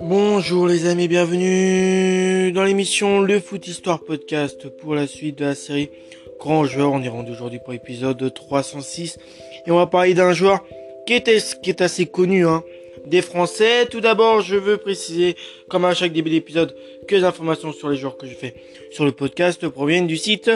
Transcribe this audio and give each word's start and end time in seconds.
Bonjour 0.00 0.66
les 0.66 0.86
amis, 0.86 1.08
bienvenue 1.08 2.52
dans 2.52 2.64
l'émission 2.64 3.20
Le 3.20 3.40
Foot 3.40 3.66
Histoire 3.66 4.00
Podcast 4.00 4.68
pour 4.68 4.94
la 4.94 5.06
suite 5.06 5.38
de 5.38 5.44
la 5.44 5.54
série 5.54 5.90
Grand 6.38 6.64
Joueur. 6.64 6.92
On 6.92 7.02
est 7.02 7.08
rendu 7.08 7.32
aujourd'hui 7.32 7.58
pour 7.58 7.72
l'épisode 7.72 8.32
306 8.32 9.18
et 9.66 9.70
on 9.70 9.76
va 9.76 9.86
parler 9.86 10.14
d'un 10.14 10.32
joueur 10.32 10.64
qui 11.06 11.14
est, 11.14 11.80
assez 11.80 12.06
connu 12.06 12.46
hein, 12.46 12.62
des 13.06 13.22
Français. 13.22 13.86
Tout 13.86 14.00
d'abord, 14.00 14.40
je 14.40 14.56
veux 14.56 14.78
préciser, 14.78 15.36
comme 15.68 15.84
à 15.84 15.94
chaque 15.94 16.12
début 16.12 16.30
d'épisode, 16.30 16.74
que 17.06 17.14
les 17.14 17.24
informations 17.24 17.72
sur 17.72 17.90
les 17.90 17.96
joueurs 17.96 18.16
que 18.16 18.26
je 18.26 18.34
fais 18.34 18.54
sur 18.90 19.04
le 19.04 19.12
podcast 19.12 19.68
proviennent 19.68 20.06
du 20.06 20.16
site 20.16 20.50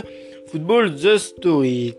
Football 0.46 0.94
The 0.96 1.18
Story. 1.18 1.94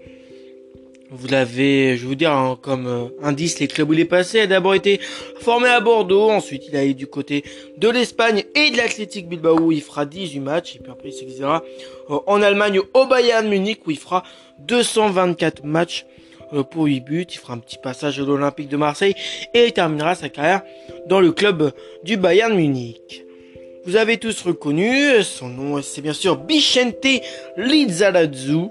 Vous 1.16 1.28
l'avez, 1.28 1.96
je 1.96 2.08
vous 2.08 2.16
dire, 2.16 2.32
hein, 2.32 2.58
comme 2.60 2.88
euh, 2.88 3.06
indice, 3.22 3.60
les 3.60 3.68
clubs 3.68 3.88
où 3.88 3.94
il 3.94 4.00
est 4.00 4.06
passé. 4.06 4.40
Il 4.40 4.42
a 4.42 4.48
d'abord 4.48 4.74
été 4.74 5.00
formé 5.42 5.70
à 5.70 5.80
Bordeaux, 5.80 6.32
ensuite 6.32 6.64
il 6.68 6.76
a 6.76 6.82
été 6.82 6.96
du 6.96 7.06
côté 7.06 7.44
de 7.78 7.88
l'Espagne 7.88 8.46
et 8.56 8.72
de 8.72 8.78
l'Athletic 8.78 9.30
Bilbao 9.30 9.60
où 9.60 9.72
il 9.72 9.84
fera 9.84 10.08
18 10.08 10.40
matchs, 10.40 10.76
et 10.76 10.80
puis 10.80 10.92
après 10.92 11.10
il 11.10 11.14
s'exilera 11.14 11.64
euh, 12.10 12.18
en 12.26 12.42
Allemagne 12.42 12.80
au 12.96 13.06
Bayern 13.06 13.48
Munich 13.48 13.82
où 13.86 13.92
il 13.92 14.00
fera 14.00 14.24
224 14.62 15.64
matchs 15.64 16.08
euh, 16.52 16.64
pour 16.64 16.86
8 16.86 17.02
buts. 17.02 17.28
Il 17.30 17.38
fera 17.38 17.54
un 17.54 17.60
petit 17.60 17.78
passage 17.78 18.20
à 18.20 18.24
l'Olympique 18.24 18.70
de 18.70 18.78
Marseille 18.78 19.14
et 19.54 19.68
il 19.68 19.72
terminera 19.72 20.16
sa 20.16 20.30
carrière 20.30 20.64
dans 21.06 21.20
le 21.20 21.32
club 21.32 21.74
du 22.04 22.18
Bayern 22.18 22.56
Munich. 22.56 23.24
Vous 23.86 23.98
avez 23.98 24.18
tous 24.18 24.42
reconnu, 24.42 25.22
son 25.22 25.50
nom 25.50 25.80
c'est 25.84 26.02
bien 26.02 26.14
sûr 26.14 26.38
Bichente 26.38 27.06
Lizarazu. 27.56 28.70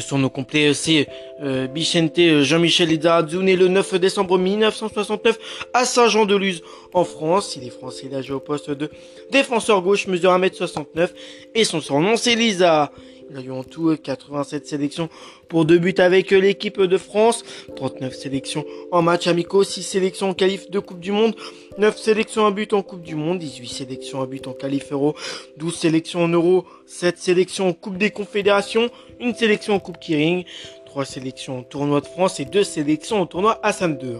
Son 0.00 0.18
nom 0.18 0.28
complet, 0.28 0.74
c'est 0.74 1.06
euh, 1.40 1.68
Bichente 1.68 2.42
Jean-Michel 2.42 2.88
Lizarazu, 2.88 3.38
né 3.38 3.54
le 3.56 3.68
9 3.68 3.94
décembre 3.94 4.36
1969 4.36 5.38
à 5.72 5.84
Saint-Jean-de-Luz, 5.84 6.62
en 6.92 7.04
France. 7.04 7.56
Il 7.56 7.66
est 7.66 7.70
français, 7.70 8.06
il 8.10 8.14
a 8.14 8.20
joué 8.20 8.36
au 8.36 8.40
poste 8.40 8.70
de 8.70 8.90
défenseur 9.30 9.80
gauche, 9.82 10.06
mesure 10.08 10.32
1m69, 10.32 11.10
et 11.54 11.64
son 11.64 11.80
surnom 11.80 12.16
c'est 12.16 12.34
Lisa. 12.34 12.90
Il 13.30 13.36
a 13.36 13.40
eu 13.40 13.50
en 13.50 13.64
tout 13.64 13.96
87 13.96 14.66
sélections 14.66 15.08
pour 15.48 15.64
deux 15.64 15.78
buts 15.78 15.94
avec 15.98 16.30
l'équipe 16.30 16.80
de 16.80 16.96
France, 16.96 17.44
39 17.74 18.14
sélections 18.14 18.64
en 18.92 19.02
match 19.02 19.26
amicaux, 19.26 19.64
6 19.64 19.82
sélections 19.82 20.30
en 20.30 20.34
qualif 20.34 20.70
de 20.70 20.78
Coupe 20.78 21.00
du 21.00 21.12
Monde, 21.12 21.34
9 21.78 21.98
sélections 21.98 22.42
en 22.42 22.52
but 22.52 22.72
en 22.72 22.82
Coupe 22.82 23.02
du 23.02 23.16
Monde, 23.16 23.38
18 23.38 23.68
sélections 23.68 24.20
en 24.20 24.26
but 24.26 24.46
en 24.46 24.52
qualif 24.52 24.92
euro, 24.92 25.14
12 25.56 25.74
sélections 25.74 26.22
en 26.22 26.28
euro, 26.28 26.64
7 26.86 27.18
sélections 27.18 27.68
en 27.68 27.72
Coupe 27.72 27.98
des 27.98 28.10
Confédérations, 28.10 28.90
une 29.18 29.34
sélection 29.34 29.74
en 29.74 29.80
Coupe 29.80 29.98
Kiring, 29.98 30.44
3 30.86 31.04
sélections 31.04 31.58
en 31.58 31.62
tournoi 31.62 32.00
de 32.00 32.06
France 32.06 32.38
et 32.38 32.44
2 32.44 32.62
sélections 32.62 33.20
au 33.20 33.26
tournoi 33.26 33.58
Hassan 33.62 33.98
II. 34.00 34.18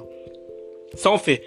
Ça 0.95 1.11
en 1.11 1.19
fait 1.19 1.43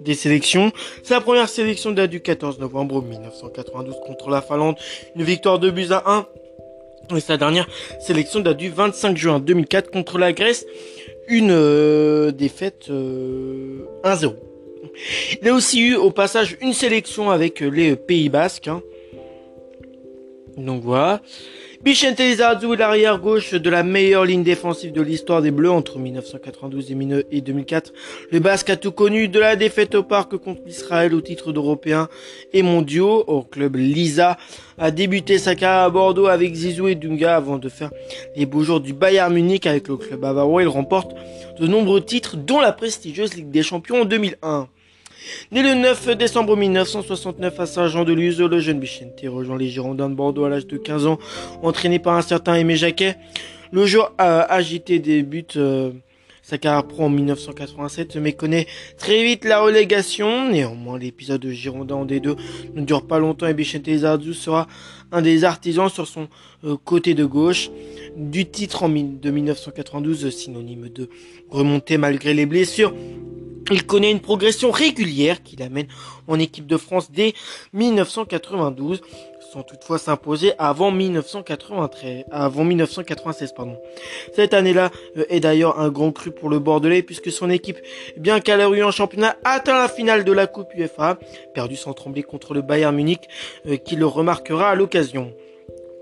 des 0.00 0.14
sélections. 0.14 0.72
Sa 1.02 1.20
première 1.20 1.48
sélection 1.48 1.92
date 1.92 2.10
du 2.10 2.20
14 2.20 2.58
novembre 2.58 3.02
1992 3.02 3.96
contre 4.06 4.30
la 4.30 4.40
Finlande. 4.40 4.76
Une 5.14 5.22
victoire 5.22 5.58
de 5.58 5.70
buts 5.70 5.88
à 5.90 6.10
1 6.10 6.26
et 7.16 7.20
sa 7.20 7.36
dernière 7.36 7.68
sélection 8.00 8.40
date 8.40 8.56
du 8.56 8.70
25 8.70 9.16
juin 9.16 9.40
2004 9.40 9.90
contre 9.90 10.18
la 10.18 10.32
Grèce. 10.32 10.66
Une 11.28 11.50
euh, 11.50 12.32
défaite 12.32 12.88
1-0. 12.88 12.90
Euh, 12.90 14.30
Il 15.42 15.48
a 15.48 15.54
aussi 15.54 15.80
eu 15.80 15.94
au 15.94 16.10
passage 16.10 16.56
une 16.60 16.72
sélection 16.72 17.30
avec 17.30 17.60
les 17.60 17.96
Pays 17.96 18.28
Basques. 18.28 18.68
Hein. 18.68 18.82
Donc 20.56 20.82
voilà. 20.82 21.20
Bichente 21.82 22.18
Lizarazu 22.18 22.74
est 22.74 22.76
l'arrière 22.76 23.18
gauche 23.18 23.54
de 23.54 23.70
la 23.70 23.82
meilleure 23.82 24.26
ligne 24.26 24.42
défensive 24.42 24.92
de 24.92 25.00
l'histoire 25.00 25.40
des 25.40 25.50
Bleus 25.50 25.70
entre 25.70 25.98
1992 25.98 26.94
et 27.30 27.40
2004. 27.40 27.94
Le 28.30 28.38
Basque 28.38 28.68
a 28.68 28.76
tout 28.76 28.92
connu 28.92 29.28
de 29.28 29.40
la 29.40 29.56
défaite 29.56 29.94
au 29.94 30.02
parc 30.02 30.36
contre 30.36 30.60
l'Israël 30.66 31.14
au 31.14 31.22
titre 31.22 31.52
d'Européen 31.52 32.10
et 32.52 32.62
mondiaux. 32.62 33.24
Au 33.26 33.42
club 33.42 33.76
Lisa 33.76 34.36
a 34.76 34.90
débuté 34.90 35.38
sa 35.38 35.54
carrière 35.54 35.84
à 35.84 35.88
Bordeaux 35.88 36.26
avec 36.26 36.54
Zizou 36.54 36.86
et 36.86 36.96
Dunga 36.96 37.34
avant 37.34 37.56
de 37.56 37.70
faire 37.70 37.90
les 38.36 38.44
beaux 38.44 38.62
jours 38.62 38.80
du 38.80 38.92
Bayern 38.92 39.32
Munich 39.32 39.66
avec 39.66 39.88
le 39.88 39.96
club 39.96 40.20
bavarois. 40.20 40.60
Il 40.60 40.68
remporte 40.68 41.16
de 41.58 41.66
nombreux 41.66 42.02
titres 42.02 42.36
dont 42.36 42.60
la 42.60 42.72
prestigieuse 42.72 43.32
Ligue 43.32 43.50
des 43.50 43.62
Champions 43.62 44.02
en 44.02 44.04
2001. 44.04 44.68
Né 45.52 45.62
le 45.62 45.74
9 45.74 46.16
décembre 46.16 46.56
1969 46.56 47.60
à 47.60 47.66
Saint-Jean-de-Luz, 47.66 48.40
le 48.40 48.58
jeune 48.60 48.80
Bichente 48.80 49.20
rejoint 49.26 49.58
les 49.58 49.68
Girondins 49.68 50.08
de 50.08 50.14
Bordeaux 50.14 50.44
à 50.44 50.48
l'âge 50.48 50.66
de 50.66 50.76
15 50.76 51.06
ans, 51.06 51.18
entraîné 51.62 51.98
par 51.98 52.14
un 52.14 52.22
certain 52.22 52.54
Aimé 52.54 52.76
Jacquet. 52.76 53.16
Le 53.72 53.86
joueur 53.86 54.12
a 54.18 54.40
agité 54.42 54.98
débute 54.98 55.56
euh, 55.56 55.90
sa 56.42 56.58
carrière 56.58 56.86
pro 56.86 57.04
en 57.04 57.10
1987, 57.10 58.16
mais 58.16 58.32
connaît 58.32 58.66
très 58.98 59.22
vite 59.22 59.44
la 59.44 59.60
relégation. 59.60 60.50
Néanmoins, 60.50 60.98
l'épisode 60.98 61.40
de 61.40 61.50
Girondins 61.50 61.96
en 61.96 62.06
D2 62.06 62.36
ne 62.74 62.82
dure 62.82 63.06
pas 63.06 63.18
longtemps 63.18 63.46
et 63.46 63.54
Bichente 63.54 63.86
Lizardou 63.86 64.32
sera 64.32 64.66
un 65.12 65.22
des 65.22 65.44
artisans 65.44 65.88
sur 65.88 66.06
son 66.06 66.28
euh, 66.64 66.76
côté 66.84 67.14
de 67.14 67.24
gauche 67.24 67.70
du 68.16 68.46
titre 68.46 68.82
en 68.82 68.88
de 68.88 69.30
1992, 69.30 70.30
synonyme 70.30 70.88
de 70.88 71.08
remontée 71.48 71.98
malgré 71.98 72.34
les 72.34 72.46
blessures. 72.46 72.94
Il 73.70 73.86
connaît 73.86 74.10
une 74.10 74.20
progression 74.20 74.70
régulière 74.70 75.42
qui 75.42 75.56
l'amène 75.56 75.86
en 76.26 76.38
équipe 76.38 76.66
de 76.66 76.76
France 76.76 77.10
dès 77.10 77.34
1992, 77.72 79.00
sans 79.52 79.62
toutefois 79.62 79.98
s'imposer 79.98 80.52
avant 80.58 80.90
1993, 80.90 82.24
avant 82.30 82.64
1996, 82.64 83.52
pardon. 83.52 83.76
Cette 84.34 84.54
année-là 84.54 84.90
euh, 85.16 85.24
est 85.28 85.40
d'ailleurs 85.40 85.78
un 85.78 85.88
grand 85.88 86.12
cru 86.12 86.30
pour 86.30 86.48
le 86.48 86.58
Bordelais 86.58 87.02
puisque 87.02 87.30
son 87.30 87.50
équipe, 87.50 87.78
bien 88.16 88.40
qu'à 88.40 88.56
eu 88.68 88.82
en 88.82 88.90
championnat, 88.90 89.36
atteint 89.44 89.78
la 89.78 89.88
finale 89.88 90.24
de 90.24 90.32
la 90.32 90.46
Coupe 90.46 90.74
UEFA, 90.74 91.18
perdu 91.54 91.76
sans 91.76 91.92
trembler 91.92 92.22
contre 92.22 92.54
le 92.54 92.62
Bayern 92.62 92.94
Munich, 92.94 93.28
euh, 93.66 93.76
qui 93.76 93.96
le 93.96 94.06
remarquera 94.06 94.70
à 94.70 94.74
l'occasion. 94.74 95.32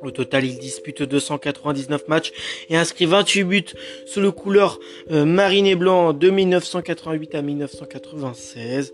Au 0.00 0.12
total, 0.12 0.44
il 0.44 0.58
dispute 0.58 1.02
299 1.02 2.06
matchs 2.06 2.32
et 2.70 2.76
inscrit 2.76 3.06
28 3.06 3.44
buts 3.44 3.64
sous 4.06 4.20
le 4.20 4.30
couleur 4.30 4.78
euh, 5.10 5.24
marine 5.24 5.66
et 5.66 5.74
blanc 5.74 6.12
de 6.12 6.30
1988 6.30 7.34
à 7.34 7.42
1996. 7.42 8.92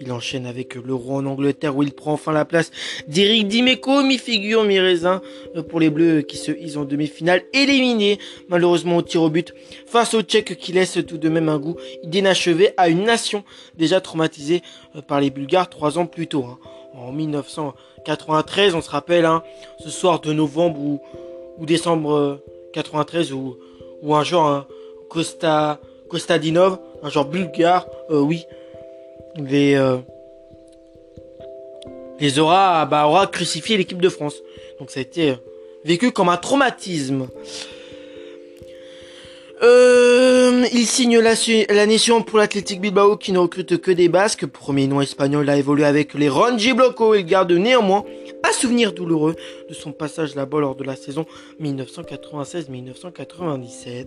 Il 0.00 0.12
enchaîne 0.12 0.46
avec 0.46 0.76
l'Euro 0.76 1.16
en 1.16 1.26
Angleterre 1.26 1.76
où 1.76 1.82
il 1.82 1.92
prend 1.92 2.12
enfin 2.12 2.32
la 2.32 2.44
place 2.44 2.70
d'Eric 3.08 3.48
Dimeco, 3.48 4.04
mi-figure, 4.04 4.62
mi-raisin 4.62 5.22
euh, 5.56 5.62
pour 5.64 5.80
les 5.80 5.90
Bleus 5.90 6.22
qui 6.22 6.36
se 6.36 6.52
hisent 6.52 6.76
en 6.76 6.84
demi-finale, 6.84 7.42
éliminé 7.52 8.20
malheureusement 8.48 8.98
au 8.98 9.02
tir 9.02 9.22
au 9.22 9.30
but 9.30 9.52
face 9.86 10.14
aux 10.14 10.22
Tchèques 10.22 10.56
qui 10.56 10.72
laissent 10.72 10.98
tout 11.04 11.18
de 11.18 11.28
même 11.28 11.48
un 11.48 11.58
goût 11.58 11.76
d'inachevé 12.04 12.74
à 12.76 12.88
une 12.88 13.02
nation 13.02 13.42
déjà 13.76 14.00
traumatisée 14.00 14.62
euh, 14.94 15.02
par 15.02 15.20
les 15.20 15.30
Bulgares 15.30 15.68
trois 15.68 15.98
ans 15.98 16.06
plus 16.06 16.28
tôt. 16.28 16.44
Hein 16.44 16.58
en 16.96 17.12
1993, 17.12 18.74
on 18.74 18.80
se 18.80 18.90
rappelle, 18.90 19.24
hein, 19.24 19.42
ce 19.82 19.90
soir 19.90 20.20
de 20.20 20.32
novembre 20.32 20.80
ou, 20.80 21.00
décembre 21.66 22.40
93 22.72 23.32
euh, 23.32 23.34
ou 24.02 24.14
un 24.14 24.24
genre 24.24 24.46
hein, 24.46 24.66
Costa 25.08 25.80
Kostadinov, 26.08 26.78
un 27.02 27.08
genre 27.08 27.24
bulgare, 27.24 27.86
euh, 28.10 28.20
oui, 28.20 28.44
les 29.36 29.74
euh, 29.74 29.98
les 32.20 32.38
aura 32.38 32.86
bah, 32.86 33.06
aura 33.06 33.26
crucifié 33.26 33.76
l'équipe 33.76 34.00
de 34.00 34.08
France. 34.08 34.36
Donc 34.78 34.90
ça 34.90 35.00
a 35.00 35.02
été 35.02 35.34
vécu 35.84 36.12
comme 36.12 36.28
un 36.28 36.36
traumatisme. 36.36 37.28
Il 40.72 40.86
signe 40.86 41.18
l'année 41.18 41.98
suivante 41.98 42.26
pour 42.26 42.38
l'Athletic 42.38 42.80
Bilbao 42.80 43.16
qui 43.16 43.32
ne 43.32 43.38
recrute 43.38 43.80
que 43.80 43.90
des 43.90 44.08
Basques. 44.08 44.46
Premier 44.46 44.86
nom 44.86 45.00
espagnol, 45.00 45.48
a 45.48 45.56
évolué 45.56 45.84
avec 45.84 46.14
les 46.14 46.28
Ronji 46.28 46.72
Bloco. 46.72 47.14
Il 47.14 47.24
garde 47.24 47.50
néanmoins 47.52 48.04
un 48.42 48.52
souvenir 48.52 48.92
douloureux 48.92 49.34
de 49.68 49.74
son 49.74 49.92
passage 49.92 50.34
là-bas 50.34 50.60
lors 50.60 50.76
de 50.76 50.84
la 50.84 50.96
saison 50.96 51.26
1996-1997 51.60 54.06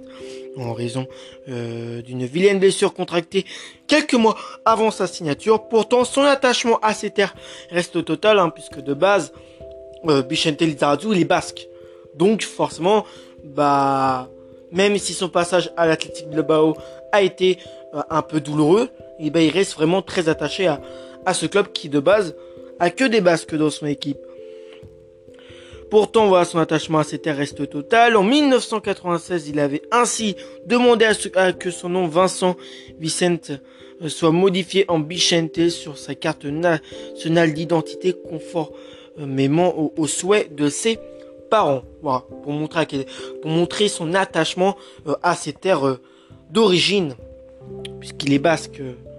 en 0.58 0.74
raison 0.74 1.08
euh, 1.50 2.02
d'une 2.02 2.26
vilaine 2.26 2.60
blessure 2.60 2.94
contractée 2.94 3.46
quelques 3.88 4.14
mois 4.14 4.38
avant 4.66 4.92
sa 4.92 5.08
signature. 5.08 5.68
Pourtant, 5.68 6.06
son 6.06 6.24
attachement 6.24 6.80
à 6.82 6.94
ces 6.94 7.10
terres 7.10 7.36
reste 7.72 8.06
total 8.06 8.40
hein, 8.40 8.50
puisque 8.50 8.80
de 8.80 8.94
base, 8.94 9.34
euh, 10.06 10.22
Bichente 10.22 10.62
Lizarazu, 10.62 11.08
il 11.12 11.22
est 11.22 11.26
basque. 11.26 11.68
Donc 12.16 12.44
forcément, 12.44 13.06
bah 13.44 14.30
même 14.72 14.98
si 14.98 15.14
son 15.14 15.30
passage 15.30 15.72
à 15.78 15.88
l'Athletic 15.88 16.30
Bilbao 16.30 16.76
a 17.12 17.22
été 17.22 17.58
euh, 17.94 18.02
un 18.10 18.22
peu 18.22 18.40
douloureux, 18.40 18.90
eh 19.20 19.30
ben, 19.30 19.42
il 19.42 19.50
reste 19.50 19.74
vraiment 19.74 20.02
très 20.02 20.30
attaché 20.30 20.68
à, 20.68 21.34
ce 21.34 21.46
club 21.46 21.72
qui 21.74 21.90
de 21.90 22.00
base 22.00 22.36
a 22.80 22.90
que 22.90 23.04
des 23.04 23.22
Basques 23.22 23.56
dans 23.56 23.70
son 23.70 23.86
équipe. 23.86 24.20
Pourtant, 25.90 26.28
voilà, 26.28 26.46
son 26.46 26.60
attachement 26.60 27.00
à 27.00 27.04
ces 27.04 27.18
terres 27.18 27.38
reste 27.38 27.70
total. 27.70 28.18
En 28.18 28.24
1996, 28.24 29.48
il 29.48 29.60
avait 29.60 29.82
ainsi 29.92 30.36
demandé 30.66 31.06
à, 31.36 31.54
que 31.54 31.72
son 31.72 31.90
nom 31.90 32.08
Vincent 32.08 32.56
Vicente 33.00 33.52
euh, 34.02 34.10
soit 34.10 34.32
modifié 34.32 34.86
en 34.90 35.00
Bichente 35.00 35.70
sur 35.70 35.98
sa 35.98 36.14
carte 36.14 36.46
nationale 36.46 37.54
d'identité 37.54 38.14
conformément 38.14 39.78
au, 39.78 39.94
au 39.98 40.08
souhait 40.08 40.50
de 40.52 40.70
ses 40.70 41.00
parents. 41.50 41.84
Voilà, 42.02 42.24
pour 42.44 42.52
montrer, 42.52 43.06
pour 43.42 43.52
montrer 43.52 43.88
son 43.88 44.14
attachement 44.14 44.76
euh, 45.08 45.16
à 45.24 45.36
ses 45.36 45.54
terres 45.54 45.88
euh, 45.88 46.02
d'origine. 46.50 47.16
puisqu'il 48.00 48.34
est 48.34 48.40
basque, 48.40 48.82
Lizarazu. 48.82 49.17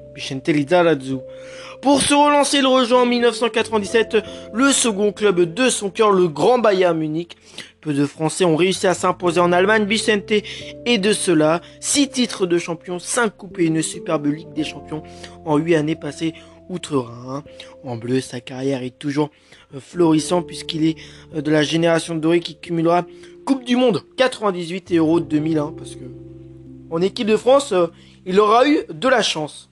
Pour 1.80 2.02
se 2.02 2.12
relancer, 2.12 2.58
il 2.58 2.66
rejoint 2.66 3.02
en 3.02 3.06
1997 3.06 4.18
le 4.52 4.72
second 4.72 5.12
club 5.12 5.40
de 5.54 5.68
son 5.68 5.90
cœur, 5.90 6.10
le 6.10 6.28
Grand 6.28 6.58
Bayern 6.58 6.96
Munich. 6.98 7.36
Peu 7.80 7.94
de 7.94 8.04
Français 8.04 8.44
ont 8.44 8.56
réussi 8.56 8.88
à 8.88 8.94
s'imposer 8.94 9.40
en 9.40 9.52
Allemagne, 9.52 9.84
Vicente 9.84 10.32
et 10.84 10.98
de 10.98 11.12
cela, 11.12 11.60
six 11.78 12.08
titres 12.08 12.46
de 12.46 12.58
champion, 12.58 12.98
cinq 12.98 13.36
coupes 13.36 13.60
et 13.60 13.66
une 13.66 13.82
superbe 13.82 14.26
Ligue 14.26 14.52
des 14.52 14.64
Champions 14.64 15.04
en 15.44 15.56
huit 15.56 15.76
années 15.76 15.94
passées 15.94 16.34
outre-Rhin. 16.68 17.44
En 17.84 17.96
bleu, 17.96 18.20
sa 18.20 18.40
carrière 18.40 18.82
est 18.82 18.98
toujours 18.98 19.30
euh, 19.74 19.80
florissante 19.80 20.46
puisqu'il 20.46 20.84
est 20.84 20.96
euh, 21.34 21.40
de 21.40 21.50
la 21.50 21.62
génération 21.62 22.14
dorée 22.14 22.40
qui 22.40 22.56
cumulera 22.56 23.06
Coupe 23.46 23.64
du 23.64 23.76
Monde 23.76 24.02
98 24.16 24.90
et 24.90 24.96
Euro 24.96 25.20
2001 25.20 25.72
parce 25.72 25.94
que 25.94 26.04
en 26.90 27.00
équipe 27.02 27.26
de 27.26 27.36
France, 27.36 27.72
euh, 27.72 27.86
il 28.26 28.40
aura 28.40 28.68
eu 28.68 28.78
de 28.90 29.08
la 29.08 29.22
chance. 29.22 29.70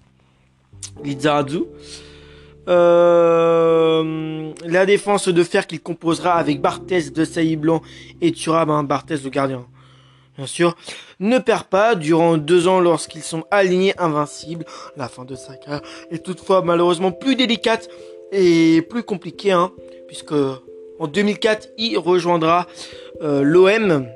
Lizarazu. 1.05 1.65
Euh, 2.69 4.53
la 4.65 4.87
défense 4.87 5.29
de 5.29 5.43
fer 5.45 5.67
qu'il 5.67 5.81
composera 5.81 6.35
avec 6.35 6.61
Barthez 6.61 7.11
de 7.11 7.25
Sailly 7.25 7.57
Blanc 7.57 7.81
et 8.21 8.33
Thuram, 8.33 8.71
hein, 8.71 8.83
Barthez 8.83 9.19
le 9.23 9.31
gardien. 9.31 9.67
Bien 10.37 10.47
sûr, 10.47 10.77
ne 11.19 11.39
perd 11.39 11.65
pas 11.65 11.95
durant 11.95 12.37
deux 12.37 12.69
ans 12.69 12.81
lorsqu'ils 12.81 13.23
sont 13.23 13.45
alignés 13.51 13.95
invincibles. 13.99 14.67
La 14.97 15.09
fin 15.09 15.25
de 15.25 15.35
sa 15.35 15.55
carrière 15.57 15.81
est 16.11 16.25
toutefois 16.25 16.63
malheureusement 16.63 17.13
plus 17.13 17.37
délicate 17.37 17.89
et 18.33 18.83
plus 18.83 19.03
compliquée, 19.03 19.53
hein, 19.53 19.73
puisque 20.09 20.35
en 20.99 21.07
2004 21.07 21.69
il 21.79 21.97
rejoindra 21.97 22.67
euh, 23.23 23.43
l'OM 23.43 24.09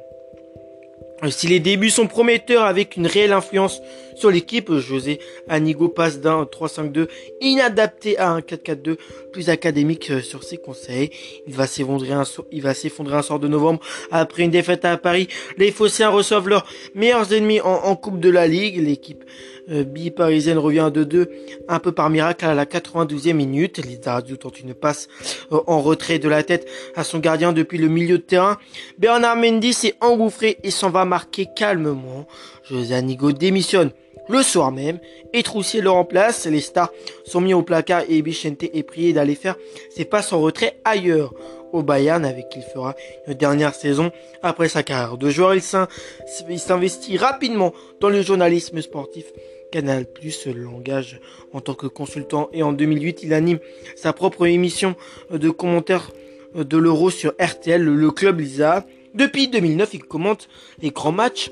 si 1.28 1.46
les 1.46 1.60
débuts 1.60 1.90
sont 1.90 2.06
prometteurs 2.06 2.64
avec 2.64 2.96
une 2.96 3.06
réelle 3.06 3.32
influence 3.32 3.82
sur 4.20 4.30
l'équipe, 4.30 4.70
José 4.74 5.18
Anigo 5.48 5.88
passe 5.88 6.20
d'un 6.20 6.42
3-5-2 6.42 7.08
inadapté 7.40 8.18
à 8.18 8.30
un 8.32 8.40
4-4-2 8.40 8.96
plus 9.32 9.48
académique 9.48 10.10
euh, 10.10 10.20
sur 10.20 10.44
ses 10.44 10.58
conseils. 10.58 11.10
Il 11.46 11.54
va 11.54 11.66
s'effondrer 11.66 12.12
un, 12.12 12.24
va 12.60 12.74
s'effondrer 12.74 13.16
un 13.16 13.22
sort 13.22 13.38
de 13.38 13.48
novembre 13.48 13.80
après 14.10 14.42
une 14.42 14.50
défaite 14.50 14.84
à 14.84 14.98
Paris. 14.98 15.28
Les 15.56 15.72
Phocéens 15.72 16.10
reçoivent 16.10 16.48
leurs 16.48 16.66
meilleurs 16.94 17.32
ennemis 17.32 17.62
en, 17.62 17.96
Coupe 17.96 18.20
de 18.20 18.28
la 18.28 18.46
Ligue. 18.46 18.76
L'équipe 18.76 19.24
euh, 19.70 19.84
bi-parisienne 19.84 20.58
revient 20.58 20.80
à 20.80 20.90
2-2 20.90 21.28
un 21.68 21.78
peu 21.78 21.92
par 21.92 22.10
miracle 22.10 22.44
à 22.44 22.54
la 22.54 22.66
92e 22.66 23.32
minute. 23.32 23.78
Lizarazu 23.78 24.36
tente 24.36 24.60
une 24.60 24.74
passe 24.74 25.08
euh, 25.50 25.60
en 25.66 25.80
retrait 25.80 26.18
de 26.18 26.28
la 26.28 26.42
tête 26.42 26.68
à 26.94 27.04
son 27.04 27.20
gardien 27.20 27.52
depuis 27.52 27.78
le 27.78 27.88
milieu 27.88 28.18
de 28.18 28.22
terrain. 28.22 28.58
Bernard 28.98 29.36
Mendy 29.36 29.72
s'est 29.72 29.94
engouffré 30.02 30.58
et 30.62 30.70
s'en 30.70 30.90
va 30.90 31.06
marquer 31.10 31.48
calmement. 31.56 32.24
José 32.62 32.94
Anigo 32.94 33.32
démissionne 33.32 33.90
le 34.28 34.42
soir 34.44 34.70
même 34.70 35.00
et 35.32 35.42
Troussier 35.42 35.80
le 35.80 35.90
remplace. 35.90 36.46
Les 36.46 36.60
stars 36.60 36.92
sont 37.24 37.40
mis 37.40 37.52
au 37.52 37.62
placard 37.62 38.04
et 38.08 38.22
Bichente 38.22 38.62
est 38.62 38.84
prié 38.84 39.12
d'aller 39.12 39.34
faire 39.34 39.56
ses 39.90 40.04
passes 40.04 40.32
en 40.32 40.40
retrait 40.40 40.78
ailleurs 40.84 41.34
au 41.72 41.82
Bayern 41.82 42.24
avec 42.24 42.48
qui 42.48 42.60
il 42.60 42.64
fera 42.64 42.94
une 43.26 43.34
dernière 43.34 43.74
saison 43.74 44.12
après 44.42 44.68
sa 44.68 44.84
carrière 44.84 45.18
de 45.18 45.30
joueur. 45.30 45.54
Il 45.54 46.58
s'investit 46.60 47.16
rapidement 47.16 47.72
dans 48.00 48.08
le 48.08 48.22
journalisme 48.22 48.80
sportif. 48.80 49.26
Canal 49.72 50.04
Plus 50.04 50.46
l'engage 50.46 51.20
en 51.52 51.60
tant 51.60 51.74
que 51.74 51.86
consultant 51.86 52.50
et 52.52 52.62
en 52.62 52.72
2008 52.72 53.22
il 53.22 53.34
anime 53.34 53.58
sa 53.96 54.12
propre 54.12 54.46
émission 54.46 54.96
de 55.30 55.50
commentaires 55.50 56.10
de 56.54 56.76
l'Euro 56.76 57.10
sur 57.10 57.32
RTL, 57.40 57.82
le 57.82 58.10
club 58.10 58.40
Lisa. 58.40 58.84
Depuis 59.14 59.48
2009, 59.48 59.94
il 59.94 60.04
commente 60.04 60.48
les 60.80 60.90
grands 60.90 61.12
matchs 61.12 61.50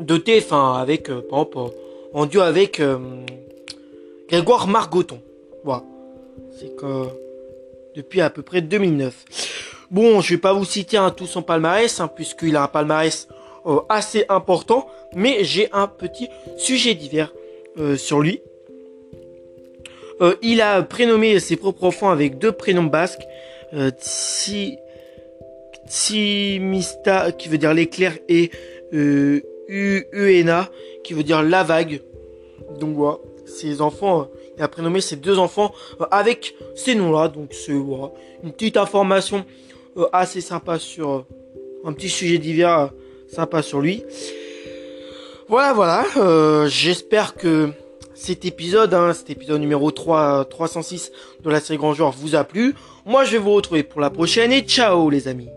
de 0.00 0.16
TF1 0.16 0.80
avec, 0.80 1.10
euh, 1.10 1.20
par 1.28 1.40
exemple, 1.40 1.74
en 2.14 2.26
duo 2.26 2.40
avec 2.40 2.80
euh, 2.80 2.98
Grégoire 4.28 4.66
Margoton. 4.66 5.20
Voilà. 5.62 5.84
C'est 6.58 6.74
que 6.76 7.04
depuis 7.94 8.20
à 8.20 8.30
peu 8.30 8.42
près 8.42 8.60
2009. 8.60 9.24
Bon, 9.90 10.20
je 10.20 10.34
vais 10.34 10.40
pas 10.40 10.52
vous 10.52 10.64
citer 10.64 10.96
un 10.96 11.10
tout 11.10 11.26
son 11.26 11.42
palmarès, 11.42 12.00
hein, 12.00 12.08
puisqu'il 12.08 12.56
a 12.56 12.62
un 12.64 12.68
palmarès 12.68 13.28
euh, 13.66 13.80
assez 13.88 14.24
important, 14.28 14.88
mais 15.14 15.44
j'ai 15.44 15.68
un 15.72 15.86
petit 15.86 16.28
sujet 16.56 16.94
divers 16.94 17.32
sur 17.96 18.20
lui. 18.20 18.40
il 20.42 20.60
a 20.60 20.80
prénommé 20.84 21.40
ses 21.40 21.56
propres 21.56 21.82
enfants 21.82 22.10
avec 22.10 22.38
deux 22.38 22.52
prénoms 22.52 22.84
basques, 22.84 23.26
Tsi, 23.98 24.78
Tsimista, 25.86 27.32
qui 27.32 27.48
veut 27.48 27.58
dire 27.58 27.74
l'éclair, 27.74 28.18
et 28.28 28.50
Uena, 28.92 30.70
qui 31.02 31.14
veut 31.14 31.22
dire 31.22 31.42
la 31.42 31.62
vague. 31.62 32.02
Donc 32.78 32.96
voilà, 32.96 33.18
ces 33.46 33.80
enfants, 33.80 34.22
euh, 34.22 34.24
il 34.56 34.62
a 34.62 34.68
prénommé 34.68 35.00
ses 35.00 35.16
deux 35.16 35.38
enfants 35.38 35.72
euh, 36.00 36.06
avec 36.10 36.54
ces 36.74 36.94
noms-là. 36.94 37.28
Donc 37.28 37.52
c'est 37.52 37.72
voilà, 37.72 38.12
une 38.42 38.52
petite 38.52 38.76
information 38.76 39.44
euh, 39.96 40.06
assez 40.12 40.40
sympa 40.40 40.78
sur 40.78 41.26
un 41.84 41.92
petit 41.92 42.08
sujet 42.08 42.38
divers 42.38 42.90
sympa 43.28 43.62
sur 43.62 43.80
lui. 43.80 44.04
Voilà, 45.48 45.72
voilà. 45.74 46.66
J'espère 46.68 47.34
que 47.34 47.70
cet 48.14 48.46
épisode, 48.46 48.94
hein, 48.94 49.12
cet 49.12 49.28
épisode 49.28 49.60
numéro 49.60 49.90
3, 49.90 50.46
306 50.46 51.12
de 51.42 51.50
la 51.50 51.60
série 51.60 51.78
Grand 51.78 51.92
Joueur 51.92 52.12
vous 52.12 52.34
a 52.34 52.44
plu. 52.44 52.74
Moi, 53.04 53.24
je 53.24 53.32
vais 53.32 53.38
vous 53.38 53.52
retrouver 53.52 53.82
pour 53.82 54.00
la 54.00 54.08
prochaine 54.08 54.52
et 54.52 54.62
ciao 54.62 55.10
les 55.10 55.28
amis. 55.28 55.50